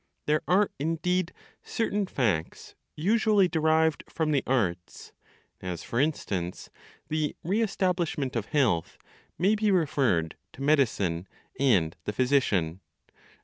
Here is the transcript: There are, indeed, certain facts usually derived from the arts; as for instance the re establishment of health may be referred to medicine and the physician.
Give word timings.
There 0.25 0.41
are, 0.47 0.71
indeed, 0.79 1.31
certain 1.61 2.07
facts 2.07 2.73
usually 2.95 3.47
derived 3.47 4.03
from 4.09 4.31
the 4.31 4.41
arts; 4.47 5.13
as 5.61 5.83
for 5.83 5.99
instance 5.99 6.71
the 7.09 7.35
re 7.43 7.61
establishment 7.61 8.35
of 8.35 8.47
health 8.47 8.97
may 9.37 9.53
be 9.53 9.69
referred 9.69 10.37
to 10.53 10.63
medicine 10.63 11.27
and 11.59 11.95
the 12.05 12.13
physician. 12.13 12.79